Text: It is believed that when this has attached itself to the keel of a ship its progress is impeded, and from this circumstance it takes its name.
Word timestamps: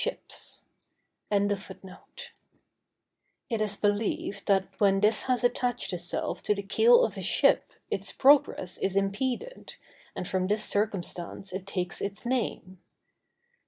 It 0.03 0.17
is 3.59 3.75
believed 3.75 4.47
that 4.47 4.67
when 4.79 4.99
this 4.99 5.21
has 5.21 5.43
attached 5.43 5.93
itself 5.93 6.41
to 6.41 6.55
the 6.55 6.63
keel 6.63 7.05
of 7.05 7.17
a 7.17 7.21
ship 7.21 7.73
its 7.91 8.11
progress 8.11 8.79
is 8.79 8.95
impeded, 8.95 9.75
and 10.15 10.27
from 10.27 10.47
this 10.47 10.65
circumstance 10.65 11.53
it 11.53 11.67
takes 11.67 12.01
its 12.01 12.25
name. 12.25 12.81